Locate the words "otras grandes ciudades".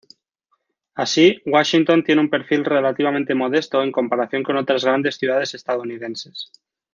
4.57-5.53